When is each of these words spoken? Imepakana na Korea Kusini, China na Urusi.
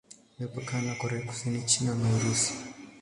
Imepakana 0.39 0.81
na 0.87 0.95
Korea 0.95 1.21
Kusini, 1.27 1.65
China 1.65 1.95
na 1.95 2.07
Urusi. 2.15 2.53